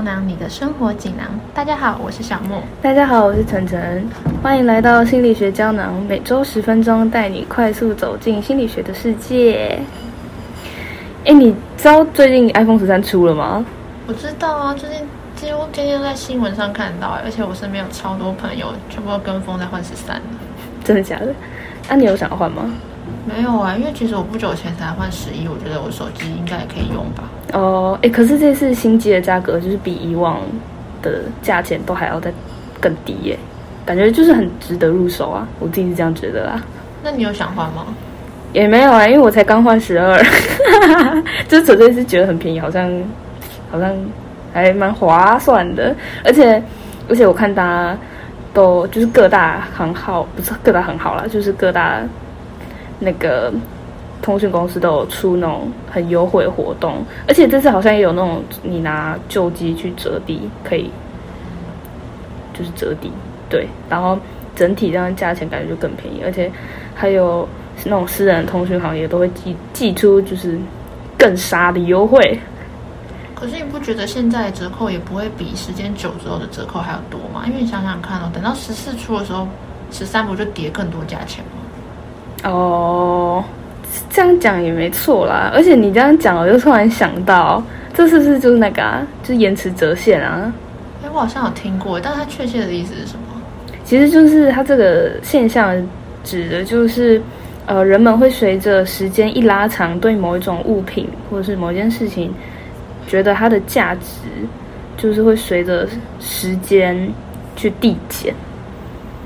[0.00, 1.26] 囊，你的生活锦囊。
[1.54, 2.62] 大家好，我是小莫。
[2.80, 4.06] 大家好，我是晨晨。
[4.42, 9.78] 欢迎来到心理学胶囊，每周十分钟，带你快速走进心理学的世界。
[11.24, 13.64] 哎，你知道最近 iPhone 十三出了吗？
[14.06, 14.98] 我知道啊，最近
[15.36, 20.20] 几乎天天在新闻上看到，而且我身边有超多朋友全部都跟风在换十三
[20.82, 21.34] 真的假的？
[21.88, 22.72] 那你有想要换吗？
[23.26, 27.24] 没有啊，因为其实我不久前才换十一，我觉得我手机应该也可以用吧。
[27.52, 30.40] 哦，哎，可是这次新机的价格就是比以往
[31.02, 32.32] 的价钱都还要再
[32.80, 33.38] 更低耶，
[33.84, 36.62] 感觉就是很值得入手啊，我自己是这样觉得啦。
[37.02, 37.86] 那你有想换吗？
[38.52, 40.18] 也没有啊，因为我才刚换十二，
[41.46, 42.90] 就纯粹是觉得很便宜，好像
[43.70, 43.94] 好像
[44.52, 45.94] 还蛮划算的，
[46.24, 46.60] 而且
[47.08, 47.98] 而且我看大家
[48.54, 52.00] 都就是各大行号，不是各大很好啦，就是各大。
[53.00, 53.52] 那个
[54.22, 60.90] 通讯公司都有出那种很优惠活动，而且这次好像也有那种你拿旧机去折抵，可以
[62.52, 63.10] 就是折抵，
[63.48, 64.18] 对，然后
[64.54, 66.52] 整体这样价钱感觉就更便宜，而且
[66.94, 67.48] 还有
[67.84, 70.58] 那种私人通讯行业都会寄寄出就是
[71.16, 72.38] 更杀的优惠。
[73.34, 77.44] 可是你不觉得现在折扣也不会比时间久之后的折扣还要多吗？
[77.46, 79.48] 因为你想想看哦，等到十四出的时候，
[79.90, 81.59] 十三不就叠更多价钱吗？
[82.42, 83.44] 哦，
[84.08, 85.50] 这样讲也没错啦。
[85.52, 90.50] 而且你这样讲，我就突然想到，这是不是就是那个，啊，就是延迟折现啊？
[91.04, 93.20] 哎，我好像有听过，但它确切的意思是什么？
[93.84, 95.76] 其实就是它这个现象
[96.24, 97.20] 指的就是，
[97.66, 102.32] 呃，人们会随着时间一拉长，对某一种物品或者是某一件事情，
[103.06, 104.08] 觉得它的价值
[104.96, 105.86] 就是会随着
[106.20, 106.96] 时间
[107.54, 108.32] 去递减。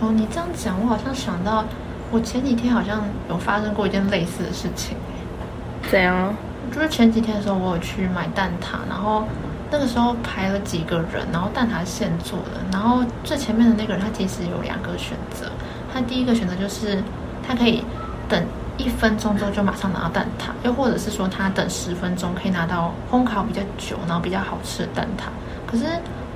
[0.00, 1.64] 哦，你这样讲，我好像想到。
[2.10, 4.96] 我前几天好像有发生过一件类似的事情，
[5.90, 6.32] 怎样？
[6.72, 9.24] 就是前几天的时候，我有去买蛋挞，然后
[9.70, 15.50] 那个时候排了几个人，然后蛋挞现做的，然后最前面的那个人他其实有两个选择，
[15.92, 17.02] 他第一个选择就是
[17.46, 17.82] 他可以
[18.28, 18.40] 等
[18.76, 25.24] 一分钟之后就马上拿到蛋挞，又或者是说他等十分钟可以拿到烘烤比较久然后比较好吃的蛋挞，
[25.70, 25.84] 可是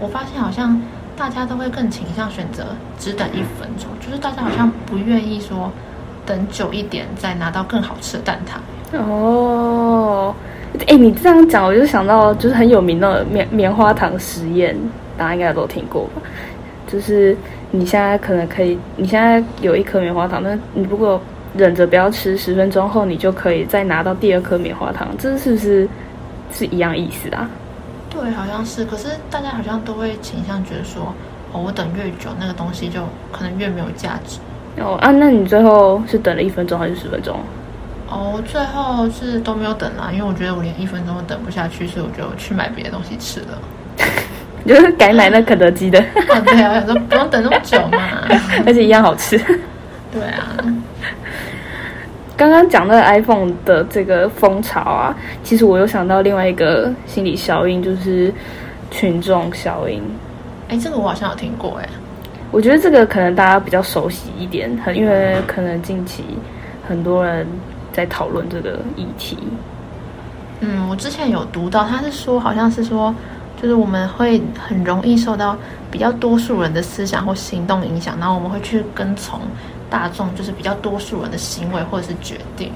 [0.00, 0.80] 我发现好像。
[1.16, 2.64] 大家都会更倾向选择
[2.98, 5.70] 只等一分钟，就是大家好像不愿意说
[6.24, 8.98] 等久一点再拿到更好吃的蛋挞。
[8.98, 10.34] 哦，
[10.86, 14.76] 哎，你这样讲，我就想到就是很有名的棉棉花糖实验，
[15.16, 16.22] 大家应该都听过吧？
[16.86, 17.36] 就是
[17.70, 21.20] 你现在可能可以，你现在有一颗棉花糖，那你如果
[21.54, 25.88] 忍着不要吃，十分钟后你就可以再拿到第二颗棉花糖，这是不是
[26.50, 27.48] 是一样意思啊？
[28.10, 28.84] 对，好像是。
[28.84, 31.14] 可是大家好像都会倾向觉得说，
[31.52, 33.00] 哦，我等越久，那个东西就
[33.32, 34.38] 可能越没有价值。
[34.82, 37.38] 哦啊，那你最后是等了一分钟还是十分钟？
[38.08, 43.58] 哦，最后是都没有等啦，因为我觉得我连一分钟都等不下去，所以我就去买别的东西吃了。
[44.66, 45.98] 就是改买那肯德基的。
[46.00, 47.98] 啊，对啊，我想说不用等那么久嘛，
[48.66, 49.38] 而且一样好吃。
[50.12, 50.56] 对啊。
[52.40, 58.32] 刚刚讲到 iPhone 的这个风潮啊，其实我又想到另外一个心理效应，就是
[58.90, 60.02] 群众效应。
[60.70, 61.88] 哎，这个我好像有听过哎。
[62.50, 66.24] 我觉得这个可能大家比较熟悉一点，很因为可能近期
[66.88, 67.46] 很多人
[67.92, 69.36] 在讨论这个议题。
[70.60, 73.14] 嗯，我之前有读到，他是说好像是说，
[73.60, 75.54] 就是我们会很容易受到
[75.90, 79.38] 比较多数人的思想或行动影响，然后我们会去跟从。
[79.90, 82.72] 大众就是比较多数人的行为或者是决定，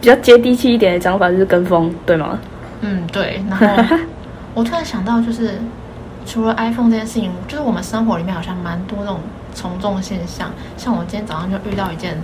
[0.00, 2.38] 比较接地气一点的讲法就是跟风，对吗？
[2.80, 3.40] 嗯，对。
[3.50, 3.96] 然后
[4.54, 5.60] 我突然想到，就是
[6.24, 9.20] 除了 iPhone 这件事情，就是我们生活里面好像蛮多那种
[9.54, 10.50] 从众现象。
[10.78, 12.16] 像我今天早上就遇到一件，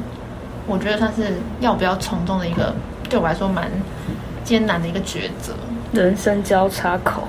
[0.66, 2.74] 我觉得算是要不要从众的一个，
[3.10, 3.70] 对我来说蛮
[4.42, 5.52] 艰难的一个抉择。
[5.92, 7.24] 人生交叉口。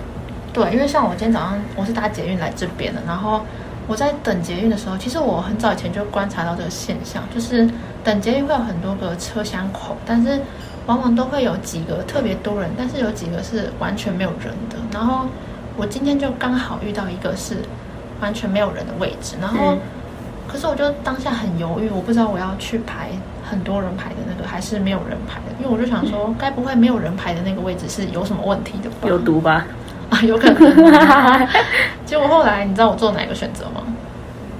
[0.53, 3.41] 对，因为像我今天早上我是搭捷运来这边的，然后。
[3.87, 7.67] 我在等捷运的时候，其实我很早以前就观察到这个现象，就是
[8.03, 10.39] 等捷运会有很多个车厢口，但是
[10.85, 14.75] 往往都会有几个特别多人，但是有几个是完全没有人的。
[14.91, 15.25] 然后
[15.77, 17.57] 我今天就刚好遇到一个是
[18.19, 19.77] 完全没有人的位置，然后
[20.47, 23.11] 可是我就当下很犹豫，我不知道我要去排
[23.49, 29.07] 很多人排的那个，还是没有人排的，因为我就想说，该不会没有人排的那个位置是有什么问题的吧？
[29.07, 29.65] 有毒吧？
[30.09, 31.47] 啊，有可能。
[32.05, 33.81] 结果后来，你知道我做哪个选择吗？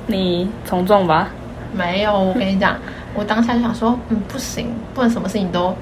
[0.05, 1.27] 你从众吧。
[1.73, 2.75] 没有，我跟你讲，
[3.13, 5.75] 我当下就想说，嗯，不行，不能什么事情都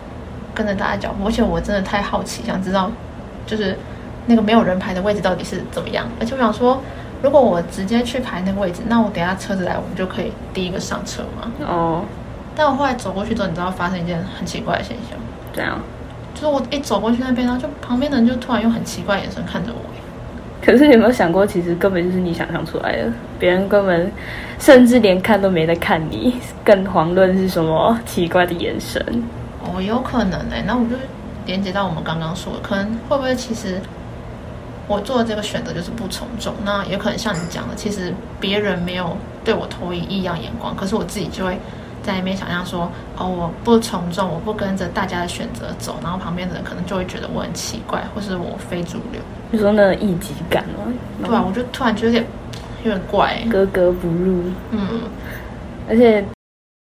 [0.54, 1.28] 跟着大家脚步。
[1.28, 2.92] 而且我真的太好奇，想知道
[3.46, 3.78] 就是
[4.26, 6.06] 那个没有人排的位置到底是怎么样。
[6.20, 6.80] 而且我想说，
[7.22, 11.52] 如果我直接去排那个位置，那我等下车子来，我们就可以第一个上车嘛。
[11.68, 12.04] 哦。
[12.56, 15.18] 但我后来走过去之后，你知道发生一件很奇怪的现象？
[15.54, 15.80] 怎样？
[16.36, 19.80] 就是我一走过去那边，然后就旁边的人就突然用很奇怪的眼神看着我。
[20.62, 24.12] 可是你有没有想过，其实根本就是你想象出来的，别人根本
[24.60, 29.02] 甚至连看都没得看你，更遑论是什么奇怪的眼神。
[29.64, 30.96] 哦，有可能哎，那我就
[31.46, 33.80] 连接到我们刚刚说的，可能会不会其实
[34.88, 36.54] 我做的这个选择就是不从众？
[36.64, 41.58] 那也可能像你讲的，其实别人没有对我投以异样眼光，可是我自己就会。
[42.06, 42.88] 在那边想象说，
[43.18, 49.20] 哦，我不从众，我不跟着大家的选择走，然后旁边的人可能就会觉得我很奇怪，或是我非主流。
[49.50, 50.94] 你说那异己感吗？
[51.26, 52.26] 对啊，我就突然觉得有点
[52.84, 54.44] 有点怪，格格不入。
[54.70, 55.02] 嗯，
[55.90, 56.24] 而且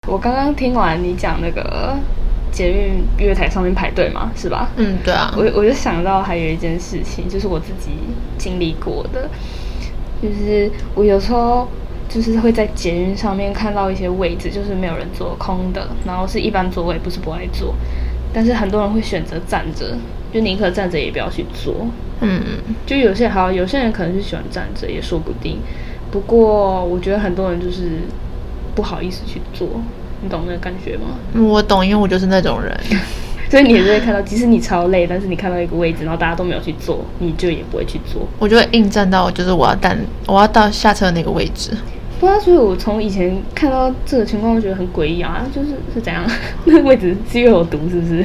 [0.08, 1.94] 我刚刚听完你讲那个
[2.50, 4.70] 捷运月台上面排队嘛，是吧？
[4.76, 5.34] 嗯，对啊。
[5.36, 7.90] 我我就想到还有一件事情，就是我自己
[8.38, 9.28] 经历过的，
[10.22, 11.68] 就是我有时候。
[12.12, 17.72] 就是会在捷运上面看到一些位置，就是没有人坐，空的，然后是一般座位，不是不爱坐，
[18.34, 19.96] 但是很多人会选择站着，
[20.34, 21.86] 就宁可站着也不要去坐。
[22.20, 22.42] 嗯，
[22.84, 25.58] 就有些好，有些人可能是喜欢站着，也说不定。
[26.10, 28.00] 不过我觉得很多人就是
[28.74, 29.80] 不好意思去坐，
[30.20, 31.16] 你懂那个感觉吗？
[31.48, 32.78] 我懂，因为我就是那种人，
[33.48, 38.26] 所以你也会看到，即使你超累，但是你看到一个位置，然后大家都没有去坐，你就也不会去坐。
[38.40, 39.96] 我就会硬站到，就是我要站，
[40.26, 41.70] 我要到下车的那个位置。
[42.20, 45.46] 不知道，所以我从以前看到这个情况，我觉得很诡异啊！
[45.50, 46.22] 就是是怎样，
[46.66, 48.22] 那个位置是又有毒，是不是？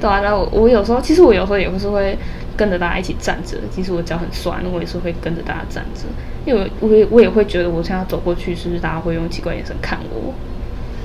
[0.00, 2.16] 对啊，然后我有时候，其实我有时候也不是会
[2.56, 6.02] 跟着大家一起站着，即使我脚很酸，我也是会跟着大家站着，
[6.46, 10.32] 因为我也我也会觉得，我现在走过去，是不是大家会用奇怪眼神看我？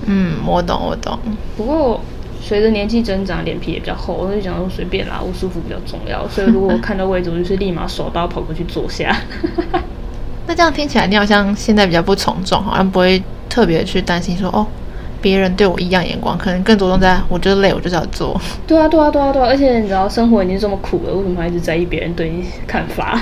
[0.06, 1.18] 嗯，我懂，我懂。
[1.58, 2.00] 不过
[2.42, 6.28] 随着年纪增长，脸皮也比较厚，我就想说随便啦，我舒服比较重要。
[6.28, 9.16] 所以如果我看到位置，我就是立马手刀跑过去坐下。
[10.48, 14.66] 那这样听起来，你好像现在比较不从众，好像不会特别去担心说哦，
[15.22, 18.40] 别人对我异样眼光，可能更着重在我觉得累，我就是要做。
[18.68, 19.48] 对啊，对啊，对啊，对啊！
[19.48, 23.20] 而且你知道，生活已经这么苦了，为什么还一直在意别人对你 看法？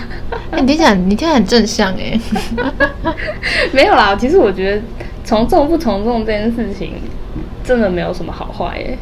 [0.57, 2.19] 你听起来，你听起来很正向哎。
[3.71, 4.81] 没有啦，其实我觉得
[5.23, 6.95] 从众不从众这件事情，
[7.63, 8.97] 真的没有什么好坏哎。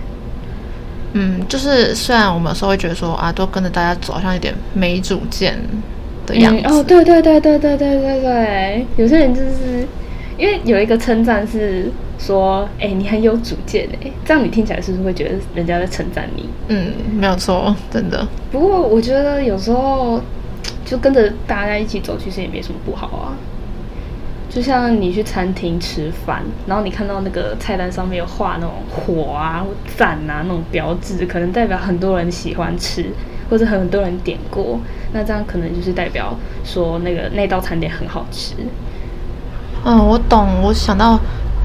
[1.14, 5.60] 嗯，就是虽然我们有时候会觉得说啊，都跟着大家走，好像有点没主见。
[6.28, 9.86] 嗯哦，对对对对对对对对，有些人就是
[10.38, 16.48] 因为有一个称赞是说，哎，你很有主见哎，这样你听起来是不是会觉得人家在称赞你？
[16.70, 18.26] 嗯，没有错，真的。
[18.52, 20.22] 不过我觉得有时候
[20.86, 23.36] 就跟着大家一起走，其实也没什么不好啊。
[24.50, 29.66] 就像你去餐厅吃饭，然后你看到那个菜单上面有画那种火啊、
[29.98, 33.06] 赞啊那种标志，可能代表很多人喜欢吃。
[33.52, 34.80] 或者很多人点过，
[35.12, 36.34] 那这样可能就是代表
[36.64, 38.54] 说那个那道餐点很好吃。
[39.84, 40.62] 嗯，我懂。
[40.64, 41.20] 我想到，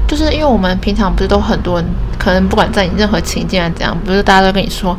[0.05, 1.89] 就是因为我们平常不是都很多人，
[2.19, 4.97] 可能不管在你任何情境啊怎样，不是大家都跟你说，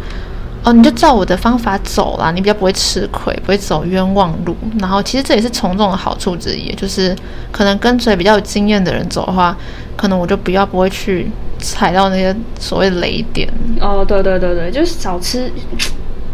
[0.64, 4.56] 哦，你就照我的方法走啦，你比较不会吃亏，不会走冤枉路。
[4.80, 7.14] 然后其实这也是从众的好处之一，就是
[7.52, 9.54] 可能跟随比较有经验的人走的话，
[9.94, 13.46] 可能我就比较不会去踩到那些所谓雷点。
[13.78, 15.52] 哦，对对对对，就是少吃。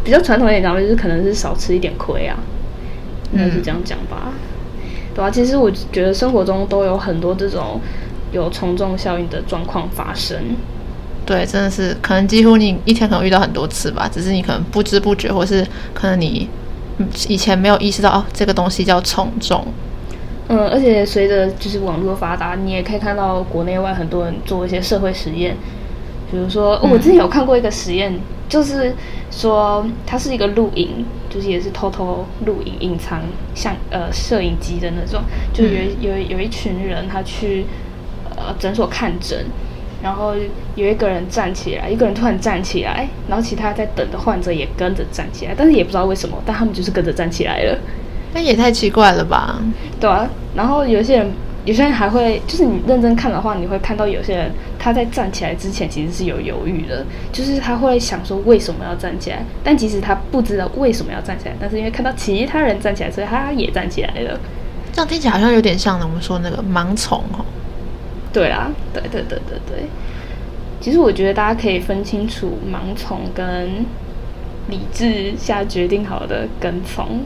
[0.04, 2.36] 比较传统一点讲，就是可能是少吃一点亏啊，
[3.32, 4.34] 应该是这样讲吧，
[5.14, 5.30] 对吧？
[5.30, 7.80] 其实我觉得生活中都有很多这种
[8.32, 10.38] 有从众效应的状况发生。
[11.24, 16.46] 对，真的是可能几乎你一天可能遇到很多次吧，只是你可能不知不觉，或是可能你
[17.26, 19.66] 以前没有意识到哦，这个东西叫从众。
[20.48, 25.56] 嗯，而且随着就是网络发达，你也可以看到国内外很多人做一些社会实验，
[26.30, 28.20] 比如说我之前有看过一个实验。
[28.54, 28.94] 就是
[29.32, 33.20] 说，它是一个录影，就是也是偷偷录影、隐藏
[33.52, 35.20] 像呃摄影机的那种。
[35.52, 35.70] 就有
[36.00, 37.66] 有有一群人，他去
[38.36, 39.44] 呃诊所看诊，
[40.00, 40.36] 然后
[40.76, 47.76] 有一个人站起来，一个人突然站起来，然后其他在等的患者也跟着站起来，但是也不知道为什么，但他们就是跟着站起来了。
[48.34, 49.60] 那也太奇怪了吧？
[49.98, 51.32] 对啊，然后有些人。
[51.64, 57.02] 有些人还会，就是你认真看的话，你会看到有些人他在站起来之前其实是有犹豫的，
[57.32, 64.38] 就是他会想说为什么要站起来，但其实他不知道为什么要站起来，但是因为看到其他人站起来，所以他也站起来了。
[64.92, 67.42] 这样听起来好像有点像我们说那个盲从哦。
[68.30, 69.86] 对啊，对对对对对。
[70.82, 73.86] 其实我觉得大家可以分清楚盲从跟
[74.68, 77.20] 理智下决定好的跟从，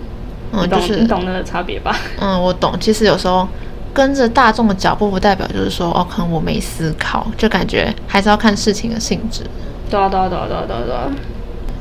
[0.53, 1.97] 嗯，就是你懂那个差别吧？
[2.21, 2.79] 嗯，我懂。
[2.79, 3.49] 其实有时候。
[3.95, 9.43] 跟着大众的脚步，不代表就是说，哦，可能我没思考，就感觉还是要看事情的性质。
[9.91, 11.11] 对啊，对啊，对啊，对啊，对啊。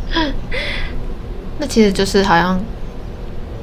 [1.59, 2.59] 那其实就是好像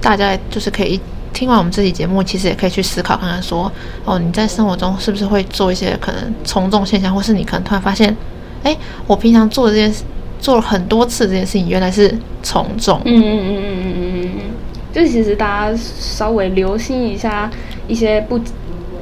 [0.01, 1.01] 大家就是可以
[1.33, 3.71] 听完我们这期节目，其实也可以去思考看看，说，
[4.05, 8.15] 哦，你在生活中是不是会做一些可能从众现象，或是你可能突然发现，
[8.63, 10.05] 哎，我平常做的这件事
[10.39, 13.01] 做了很多次这件事情，原来是从众。
[13.05, 14.41] 嗯嗯嗯嗯嗯嗯嗯，
[14.93, 17.51] 就其实大家稍微留心一下
[17.89, 18.41] 一些不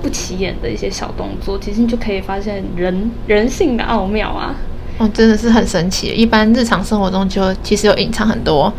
[0.03, 4.55] 不起眼的一些小动作，其实你就可以发现人人性的奥妙啊。
[4.99, 6.09] 哦，真的是很神奇。
[6.09, 8.73] 一般日常生活中就其实有隐藏很多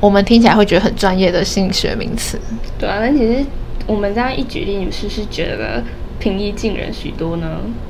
[0.00, 2.38] 我们听起来会觉得很专业的心理学名词。
[2.78, 3.44] 对啊，但其实
[3.86, 5.82] 我们这样一举例，你是不是觉得
[6.18, 7.46] 平易近人许多呢？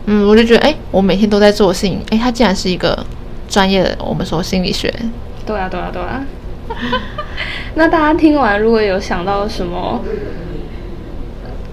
[0.07, 2.99] 嗯，我就觉得，哎，我每天都在做的事情，哎，它竟然是一个
[3.49, 4.93] 专业的，我们说心理学。
[5.47, 6.25] 对啊，对啊，对啊。
[7.75, 10.01] 那大家听完，如果有想到什么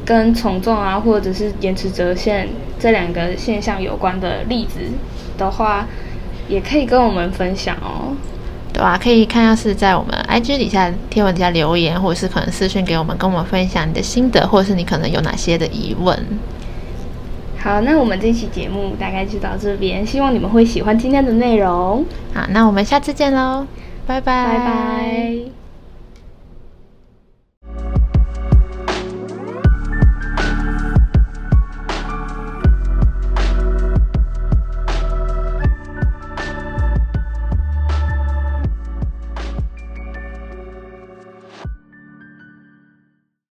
[0.07, 2.47] 跟从众啊，或者是延迟折现
[2.79, 4.79] 这两个现象有关的例子
[5.37, 5.85] 的话，
[6.47, 8.15] 也可以跟我们分享哦。
[8.73, 8.97] 对吧？
[9.01, 16.17] 可以看下是在我们 IG 底下贴文底下留言，或者是可能私讯给我们，跟我们分享你的心得，或者是你可能有哪些的疑问。
[17.59, 22.05] 好，那我们这期节目大概就到这边，希望你们会喜欢今天的内容。
[22.33, 23.65] 好，那我们下次见喽，
[24.05, 25.56] 拜拜，拜拜。